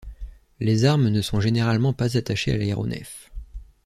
[0.59, 3.29] Les armes ne sont généralement pas attachées à l'aéronef.